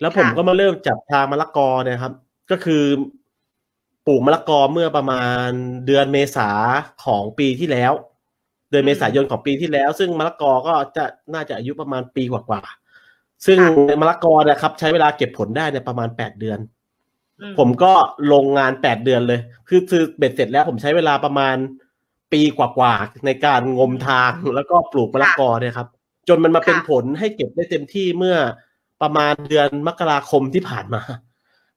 [0.00, 2.12] แล้วผมค่ะก็มาเริ่มจับทางมะละกอเนี่ยครับ
[2.50, 2.84] ก็คือ
[4.06, 5.48] ปลูกมะละกอเมื่อประมาณ
[5.86, 6.50] เดือนเมษา
[7.04, 7.92] ของปีที่แล้ว
[8.70, 13.58] เดือนเมษายนของปีที่แล้ว ซึ่งมะละกอก็จะน่าจะอายุประมาณปีกว่าๆซึ่ง
[14.00, 16.75] มะละกอเนะครับ ใช้เวลาเก็บผลได้เนี่ยประมาณแปดเดือนอื
[17.58, 17.92] ผมก็
[18.32, 21.56] ลงงานแปดเดือนเลย คือคือเบ็ดเสร็จแล้วผมใช้เวลาประมาณ
[22.32, 25.88] ปีกว่าๆในการงมทางแล้วก็ปลูกมะละกอเนี่ยครับ
[26.28, 28.36] จนมันมาเป็นผลให้เก็บได้เต็มที่เมื่อ
[29.02, 31.02] ประมาณเดือนมกราคมที่ผ่านมา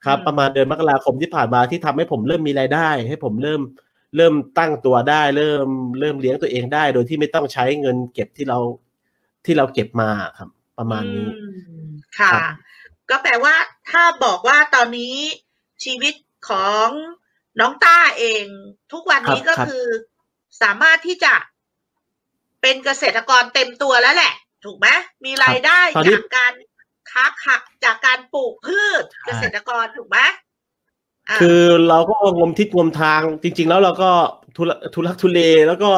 [0.05, 3.61] ครับ ประมาณเดือนมกราคมที่ผ่านมาที่ทำให้ผมเริ่มมีรายได้ ให้ผมเริ่ม
[4.15, 5.67] เริ่มตั้งตัวได้ เริ่ม
[5.99, 8.59] เริ่มเลี้ยงตัวเองได้ โดยที่ไม่ต้องใช้เงินเก็บที่เรา
[9.45, 11.45] ที่เราเก็บมาครับ ประมาณนี้อื
[11.85, 12.43] มค่ะครับ
[13.09, 13.55] ก็แปลว่า
[13.89, 15.15] ถ้าบอกว่าตอนนี้
[15.83, 16.13] ชีวิต
[16.49, 16.89] ของ
[17.59, 18.45] น้องต้าเอง
[18.91, 19.85] ทุกวันนี้ครัก็บครับคือ
[20.61, 21.33] สามารถที่จะ
[22.61, 24.33] เป็นเกษตรกรเต็มตัวแล้วแหละ
[24.65, 24.87] ถูกไหม
[25.25, 26.53] มีรายได้ตอนนี้จากการ
[27.11, 30.17] ค้าขักจากการปลูกพืชใช่เกษตรกรถูกไหม
[31.29, 34.09] อะคือเราก็งมทิศงมทางจริง ๆ แล้วเราก็
[34.57, 35.89] ทุรทุลักทุเลแล้วก็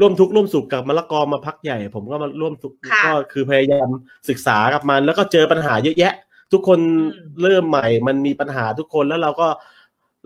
[0.00, 3.88] ร่วมทุกข์ร่วมสุขกับมะละกอมาพักใหญ่ ผมก็มาร่วมสุขค่ะก็คือพยายาม
[4.28, 6.14] ศึกษากับมัน แล้วก็เจอปัญหาเยอะแยะ
[6.52, 9.48] ทุกคนอืมเริ่มใหม่ มันมีปัญหาทุกคนแล้วเราก็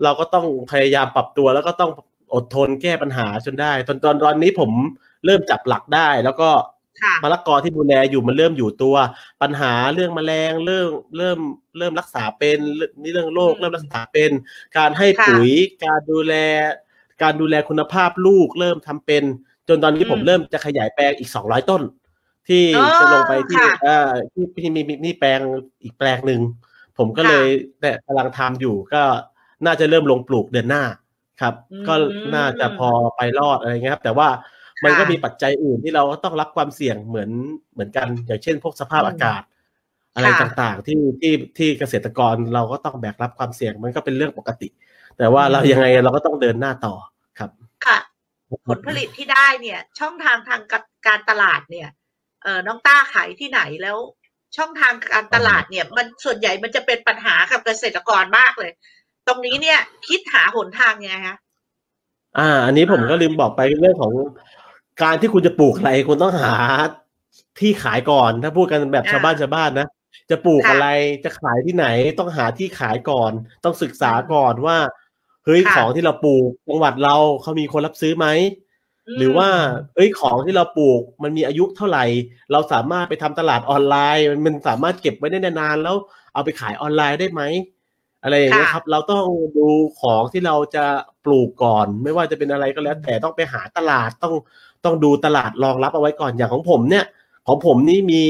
[0.03, 1.91] เราก็ต้องพยายามปรับตัว แล้วก็ต้อง
[2.33, 4.71] อดทนแก้ปัญหาจนได้ ตอนตอนตอนนี้ผม
[5.25, 6.49] เริ่มจับหลักได้ แล้วก็
[7.01, 8.95] ค่ะมะละกอที่ดูแลอยู่มันเริ่มอยู่ตัว
[9.41, 11.39] ปัญหาเรื่องแมลงเริ่มเริ่ม
[11.77, 14.31] เริ่มรักษาเป็นเรื่องนี่เรื่องโรคอืมเริ่มรักษาเป็น
[14.77, 15.51] การให้ค่ะปุ๋ย
[15.85, 16.33] การดูแล
[17.23, 19.23] การดูแลคุณภาพลูกเริ่มทำเป็น
[19.67, 21.81] จนตอนนี้อืมผมเริ่มจะขยายแปลงอีกสองร้อยต้น
[22.49, 25.39] ที่อ๋อจะลงไปที่ค่ะเอ่อที่ที่มีมีมีแปลง
[25.83, 26.41] อีกแปลงหนึ่ง
[26.97, 27.47] ผมก็เลย
[27.81, 29.01] แต่กำลังทำอยู่ก็
[29.65, 30.83] น่าจะเริ่มลงปลูกเดือนหน้า
[31.41, 31.93] ครับอืมก็
[32.35, 34.27] น่าจะพอไปรอดอะไรเงี้ยครับ แต่ว่า
[34.83, 37.29] มันก็ค่ะมีปัจจัยอื่นที่เราก็ต้องรับความเสี่ยงเหมือน
[37.73, 39.41] เหมือนกัน อย่างเช่น พวกสภาพอืมอากาศ
[40.15, 44.67] อะไรต่างๆ ที่ที่ที่เกษตรกรเราก็ต้องแบกรับความเสี่ยงมันก็เป็นเรื่องปกติ
[45.17, 46.95] แต่ว่าเรายังไงเราก็ต้องเดินหน้าต่อ
[47.39, 47.51] ครับ
[47.85, 47.97] ค่ะ
[48.67, 50.61] ผลผลิตที่ได้เนี่ย ช่องทางทาง
[51.07, 51.89] การตลาดเนี่ย
[52.43, 53.97] เออน้องต้าขายที่ไหนแล้ว
[54.57, 58.71] ช่องทางการตลาดเนี่ย มันส่วนใหญ่มันจะเป็นปัญหากับเกษตรกรมากเลย
[59.27, 61.37] ตรงนี้เนี่ยคิดหาหนทางยังไงคะ
[62.37, 64.13] อ่า อันนี้ผมก็ลืมบอกไปเรื่องของ
[65.03, 66.55] การที่คุณจะปลูกอะไรคุณต้องหา
[67.59, 69.87] ที่ขายก่อน ถ้าพูดกันแบบชาวบ้านชาวบ้านนะ
[70.29, 70.87] จะปลูกอะไร
[71.23, 71.87] จะขายที่ไหน
[72.19, 73.31] ต้องหาที่ขายก่อน
[73.63, 74.77] ต้องศึกษาก่อนว่า
[75.45, 78.27] เฮ้ยของที่เราปลูกจังหวัดเราเขามีคนรับซื้อไหม
[79.17, 79.49] หรือว่า
[79.95, 82.05] เอ้ยของที่เราปลูกมันมีอายุเท่าไหร่
[82.51, 85.95] เราสามารถไปทำตลาดออนไลน์ มันสามารถเก็บไว้ได้นานๆแล้ว
[86.33, 87.41] เอาไปขายออนไลน์ได้ไหม
[88.23, 89.25] อะไรอย่างเงี้ยครับ เราต้อง
[89.57, 89.67] ดู
[89.99, 90.85] ของที่เราจะ
[91.25, 94.33] ปลูกก่อน ไม่ว่าจะเป็นอะไรก็แล้ว แต่ต้องไปหาตลาดต้อง
[94.85, 97.05] ต้องดูตลาดรองรับเอาไว้ก่อนอย่างของผมเนี่ย
[97.47, 98.23] ของผมนี่มี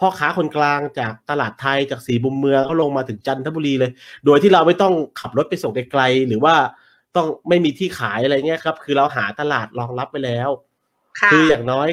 [0.00, 3.90] พ่อค้าคนกลางจากตลาดไทยจากสีบุมเมืองเขาลงมาถึงจันทบุรีเลย
[4.26, 6.54] โดยที่เราไม่ต้องขับรถไปส่งไกลๆหรือว่า
[7.16, 10.50] ต้องไม่มีที่ขายอะไรเงี้ยครับ คือเราหาตลาดรองรับไปแล้ว
[11.32, 11.88] คืออย่างน้อย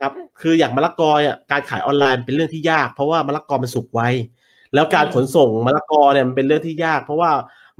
[0.00, 4.00] ครับ คืออย่างมะละกออะการขายออนไลน์เป็นเรื่องที่ยาก เพราะว่ามะละกอมันสุกไว
[4.74, 7.30] แล้วการขนส่งมะละกอเนี่ยมันเป็นเรื่องที่ยาก เพราะว่า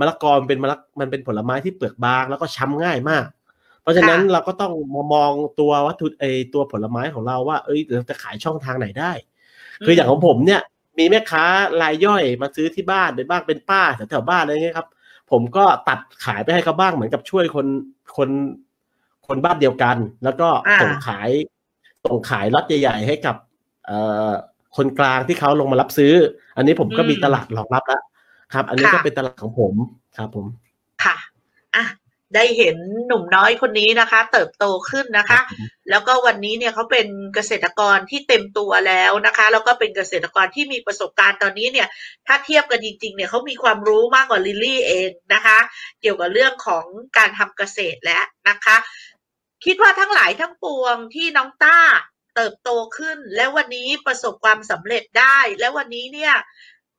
[0.01, 3.27] มะละกอมันเป็นมะละมันเป็นผลไม้ที่เปลือกบางแล้วก็ช้ำง่ายมาก
[3.83, 9.13] เพราะฉะนั้นเราก็ต้องมามองตัววัตถุไอตัวผลไม้ของเราว่า เอ้ยเราจะขายช่องทางไหนได้
[9.85, 10.61] คืออย่างของผมเนี่ย
[10.99, 11.45] มีแม่ค้า
[11.83, 14.89] รายย่อยมาซื้อที่บ้านหรือบ้างเป็นป้าแถวๆบ้านอะไรเงี้ยครับ
[15.31, 17.67] ผมก็ตัดขายไปให้เขาบ้างเหมือนกับช่วยคน
[18.17, 18.31] คน
[19.27, 20.49] คนบ้านเดียวกัน แล้วก็
[20.83, 21.31] ส่งขาย
[22.05, 23.37] ส่งขายล็อตใหญ่ๆ ให้กับ
[23.87, 24.31] เอ่อ
[24.77, 26.13] คนกลางที่เขาลงมารับซื้อ
[26.57, 28.03] อันนี้ผมก็มีตลาดรองรับแล้ว
[28.55, 29.75] ครับ อันนี้ก็เป็นตลาดของผม
[30.17, 30.66] ครับผมค่ะอะ
[32.35, 35.41] ได้เห็นหนุ่มน้อยคนนี้นะคะ เติบโตขึ้นนะคะ
[35.91, 41.89] แล้วก็วันนี้เนี่ยเขาเป็นเกษตรกรที่เต็มตัวแล้วนะคะ แล้วก็เป็นเกษตรกรที่มีประสบการณ์ตอนนี้เนี่ย
[42.27, 45.59] ถ้าเทียบกันจริงๆเนี่ยเขามีความรู้มากกว่าลิลลี่เองนะคะ
[46.01, 46.85] เกี่ยวกับเรื่องของ
[47.19, 48.77] การทำเกษตรแล้วนะคะ
[49.65, 51.79] คิดว่าทั้งหลายทั้งปวงที่น้องต้า
[52.37, 56.35] เติบโตขึ้น และวันนี้ประสบความสำเร็จได้ และวันนี้เนี่ย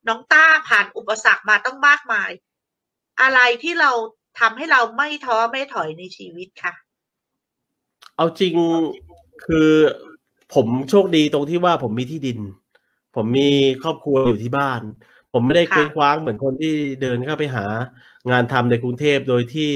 [0.08, 2.30] น้องต้าผ่านอุปสรรคมาต้องมากมาย
[3.22, 3.92] อะไรที่เรา
[4.40, 6.72] ทำให้เราไม่ท้อไม่ถอยในชีวิตค่ะ
[8.16, 8.54] เอาจริง
[9.44, 9.70] คือ
[10.54, 12.38] ผมโชคดีตรงที่ว่าผมมีที่ดิน
[13.16, 13.50] ผมมี
[13.82, 14.80] ครอบครัวอยู่ที่บ้าน
[15.32, 17.64] ผมไม่ได้เคว้งคว้างเหมือนคนที่เดินเข้าไปหา
[18.30, 19.70] งานทำในกรุงเทพโดยที่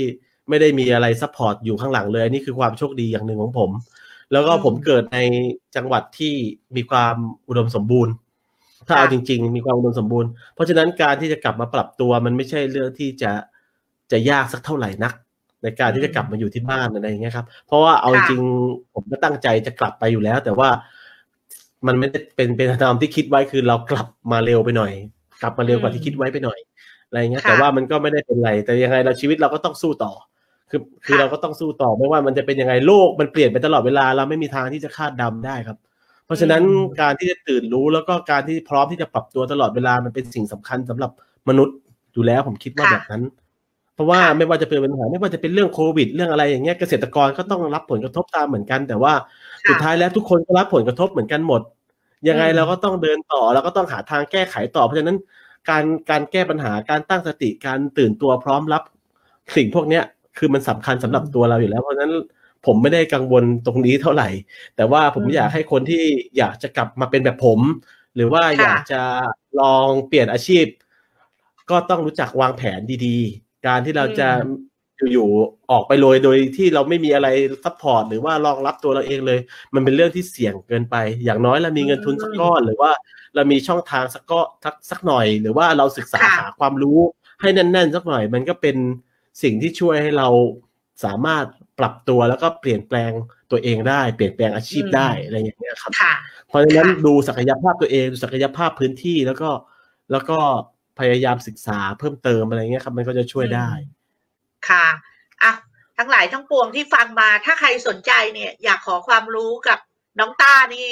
[0.49, 3.71] ไม่ได้มีอะไร support อยู่ข้างหลังเลยนี่คือความโชคดีอย่างหนึ่งของผม
[4.33, 5.19] แล้วก็ผมเกิดใน
[5.77, 6.35] จังหวัดที่
[6.77, 7.15] มีความ
[7.49, 8.13] อุดมสมบูรณ์
[8.87, 13.33] ถ้าเอาจริง ๆ มีความอุดมสมบูรณ์ เพราะฉะนั้นการที่จะกลับมาปรับตัวมันไม่ใช่เรื่องที่จะ
[14.13, 15.13] จะยากสักเท่าไหร่นัก
[15.63, 18.41] ในการที่จะกลับมาอยู่ที่บ้านอะไรอย่างเงี้ยครับ เพราะว่าเอาจริง
[18.95, 20.69] ผมก็ตั้งใจจะกลับไปอยู่แล้ว แต่ว่า
[21.87, 24.93] มันไม่ได้เป็นเป็นตามที่คิดไว้คือเรากลับมาเร็วไปหน่อย
[25.43, 26.59] กลับมาเร็วกว่าที่คิดไว้ไปหน่อย
[27.09, 30.13] อะไรเงี้ยแต่ว่ามันก็ไม่ได้เป็นไร แต่ยังไงเราชีวิตเราก็ต้องสู้ต่อ
[30.71, 35.79] คือคือเราก็ต้องสู้ต่อไม่ว่ามันจะเป็นยังไงโลกมันเปลี่ยนไปตลอดเวลาเราไม่มีทางที่จะคาดเดาได้ครับ
[36.27, 36.63] เพราะฉะนั้น
[37.01, 41.11] การที่จะตื่นรู้แล้วก็การที่พร้อมที่จะปรับตัวตลอดเวลามันเป็นสิ่งสำคัญสำหรับ
[41.49, 41.77] มนุษย์
[42.13, 43.23] อยู่แล้วผมคิดว่าแบบนั้น
[43.95, 49.13] เพราะว่าไม่ว่าจะเป็นปัญหาไม่ว่าจะเป็นเรื่องโควิด เรื่องอะไรอย่างเงี้ยเกษตรกรก็ต้องรับผลกระทบตามเหมือนกัน แต่ว่า
[49.69, 51.61] สุดท้ายแล้วทุกคนก็รับผลกระทบเหมือนกันหมด
[52.29, 55.19] ยังไงเราก็ต้องเดินต่อเราก็ต้องหาทางแก้ไขต่อ เพราะฉะนั้น
[55.71, 58.83] การการแก้ปัญหาการตั้งสติการตื่นตัวพร้อมรับ
[59.57, 60.05] สิ่งพวกเนี้ย
[60.39, 62.13] คือมันสำคัญสำหรับตัวเราอยู่แล้ว เพราะฉะนั้น
[62.67, 64.29] ผมไม่ได้กังวลตรงนี้เท่าไหร่
[64.77, 66.05] แต่ว่าผมอยากให้คนที่
[66.39, 67.61] อยากจะกลับมาเป็นแบบผม
[68.15, 69.01] หรือว่าอยากจะ
[69.61, 70.67] ลองเปลี่ยนอาชีพ
[71.71, 74.29] ก็ต้องรู้จักวางแผนดีๆ การที่เราจะ
[75.13, 77.29] อยู่ๆออกไปเลยโดยที่เราไม่มีอะไร
[77.65, 79.39] support หรือว่ารองรับตัวเราเองเลย
[79.75, 82.91] มันเป็นเรื่องที่เสี่ยงเกินไป อย่างน้อยเรามีเงินทุนสักก้อน หรือว่า
[83.35, 84.41] เรามีช่องทางสักก็
[84.91, 86.99] สักหน่อย หรือว่าเราศึกษาหาความรู้
[87.41, 88.77] ให้แน่นๆสักหน่อย มันก็เป็น
[89.43, 90.29] สิ่งที่ช่วยให้เรา
[91.05, 91.45] สามารถ
[91.79, 93.13] ปรับตัวแล้วก็เปลี่ยนแปลง
[93.51, 95.93] ตัวเองได้เปลี่ยนแปลงอาชีพได้อะไรอย่างเงี้ยครับ
[96.49, 99.51] เพราะฉะนั้นดูศักยภาพตัวเองดูศักยภาพพื้นที่แล้วก็
[100.13, 100.39] แล้วก็
[100.99, 103.69] พยายามศึกษาเพิ่มเติมอะไรเงี้ยครับ มันก็จะช่วยได้
[104.69, 104.87] ค่ะ
[105.43, 105.53] อะ
[105.99, 109.79] ทั้งหลายทั้งปวงที่ฟังมา ถ้าใครสนใจเนี่ย อยากขอความรู้กับ
[110.19, 110.89] น้องต้านี่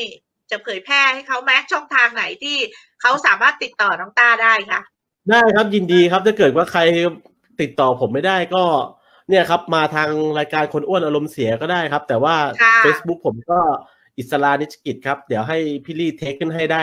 [0.51, 2.57] จะเผยแพร่ให้เขาแม้ช่องทางไหนที่
[3.01, 4.81] เขาสามารถติดต่อน้องต้าได้คะ
[5.31, 6.81] ได้ครับยินดีครับถ้าเกิดว่าใคร
[7.61, 8.65] ติดต่อผมไม่ได้ก็
[9.29, 10.09] เนี่ยครับ มาทาง
[10.39, 12.37] รายการคนอ้วนอารมณ์เสียก็ได้ครับ แต่ว่า
[12.85, 13.59] Facebook ผมก็
[14.19, 16.83] อิสรานิชกิจครับ เดี๋ยวให้พี่ลี่ tag ขึ้นให้ได้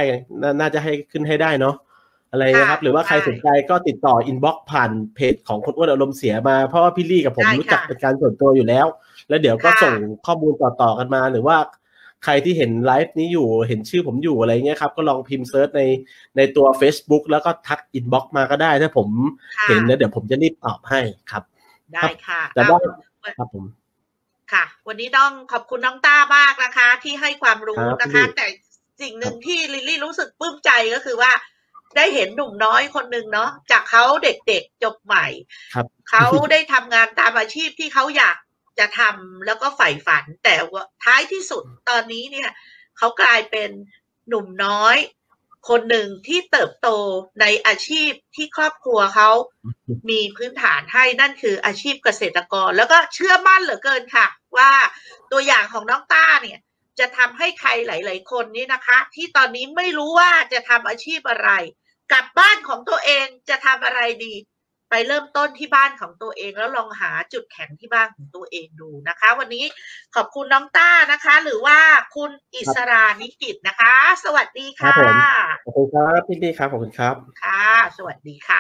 [0.60, 1.76] น่าจะให้ขึ้นให้ได้เนาะ
[2.32, 8.86] อะไรนะครับ หรือว่าใครสนใจก็ติดต่อ inbox ผ่านเพจของคนอ้วนอารมณ์เสียมา เพราะว่าพี่ลี่กับผมรู้จักเป็นการส่วนตัวอยู่แล้ว
[9.30, 9.94] แล้วเดี๋ยวก็ส่ง
[10.26, 11.58] ข้อมูลต่อๆกันมา หรือว่า
[12.24, 15.82] ใครที่เห็นไลฟ์นี้อยู่เห็นชื่อผมอยู่อะไรเงี้ยครับ ก็ลองพิมพ์ search ใน
[16.38, 19.08] ในตัว Facebook แล้วก็ทัก inbox มาก็ได้ ถ้าผม
[19.58, 21.44] ค่ะเห็นนะเดี๋ยวผมจะรีบตอบให้ครับ
[21.94, 22.78] ได้ค่ะแต่ว่า
[23.22, 23.64] เอาครับผม
[24.54, 28.48] ค่ะ วันนี้ต้องขอบคุณน้องต้ามากนะคะ ที่ให้ความรู้ครับนะคะพี่แต่
[29.02, 31.32] สิ่งหนึ่งที่ลิลลี่รู้สึกปลื้มใจก็คือว่า
[31.98, 35.28] ได้เห็นหนุ่มน้อยคนหนึ่งเนาะจากเขาเด็กๆจบใหม่
[35.74, 38.38] ครับเขาได้ทำงานตามอาชีพที่เขาอยาก
[38.80, 42.50] จะทำแล้วก็ใฝ่ฝัน แต่ว่าท้ายที่สุดตอนนี้เนี่ย
[42.98, 43.70] เขากลายเป็น
[44.28, 44.98] หนุ่มน้อย
[45.70, 46.90] คนหนึ่งที่เติบโต
[47.42, 49.30] ในอาชีพที่ครอบครัวเขา
[50.10, 54.72] มีพื้นฐานให้นั่นคืออาชีพเกษตรกร แล้วก็เชื่อมั่นเหลือเกินค่ะ ว่า
[55.32, 56.60] ตัวอย่างของน้องต้าเนี่ย
[57.00, 61.50] จะทำให้ใครหลาย ๆ คนนี้นะคะ ที่ตอนนี้ไม่รู้ว่าจะทำอาชีพอะไร
[62.12, 64.34] กลับบ้านของตัวเองจะทำอะไรดี
[64.90, 69.66] ไปเริ่มต้นที่บ้านของตัวเองแล้วลองหาจุดแข็งที่บ้านของตัวเองดูนะคะ วันนี้
[70.16, 71.80] ขอบคุณน้องต้านะคะ หรือว่า
[72.16, 73.94] คุณอิสรานิกิตนะคะ
[74.24, 75.16] สวัสดีครัค่ะบผม
[75.64, 77.64] ขอบคุณครับพี่ดีครับขอบคุณครับค่ะ
[77.98, 78.60] สวัสดีค่ะ